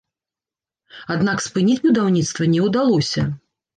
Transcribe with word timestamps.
Аднак 1.15 1.37
спыніць 1.47 1.77
будаўніцтва 1.87 2.43
не 2.55 2.67
ўдалося. 2.67 3.21